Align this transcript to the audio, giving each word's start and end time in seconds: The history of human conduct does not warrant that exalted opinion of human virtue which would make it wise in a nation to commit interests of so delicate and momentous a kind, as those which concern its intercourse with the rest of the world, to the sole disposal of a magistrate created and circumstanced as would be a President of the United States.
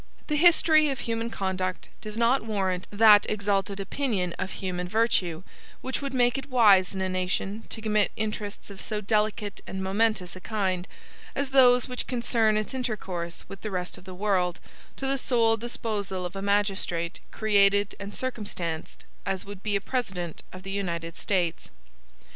The 0.25 0.35
history 0.35 0.89
of 0.89 1.01
human 1.01 1.29
conduct 1.29 1.87
does 2.01 2.17
not 2.17 2.43
warrant 2.43 2.87
that 2.89 3.27
exalted 3.29 3.79
opinion 3.79 4.33
of 4.39 4.53
human 4.53 4.87
virtue 4.89 5.43
which 5.81 6.01
would 6.01 6.11
make 6.15 6.39
it 6.39 6.49
wise 6.49 6.95
in 6.95 7.01
a 7.01 7.07
nation 7.07 7.65
to 7.69 7.81
commit 7.81 8.11
interests 8.15 8.71
of 8.71 8.81
so 8.81 8.99
delicate 8.99 9.61
and 9.67 9.83
momentous 9.83 10.35
a 10.35 10.39
kind, 10.39 10.87
as 11.35 11.51
those 11.51 11.87
which 11.87 12.07
concern 12.07 12.57
its 12.57 12.73
intercourse 12.73 13.47
with 13.47 13.61
the 13.61 13.69
rest 13.69 13.95
of 13.95 14.05
the 14.05 14.15
world, 14.15 14.59
to 14.95 15.05
the 15.05 15.19
sole 15.19 15.55
disposal 15.55 16.25
of 16.25 16.35
a 16.35 16.41
magistrate 16.41 17.19
created 17.29 17.93
and 17.99 18.15
circumstanced 18.15 19.03
as 19.23 19.45
would 19.45 19.61
be 19.61 19.75
a 19.75 19.81
President 19.81 20.41
of 20.51 20.63
the 20.63 20.71
United 20.71 21.15
States. 21.15 21.69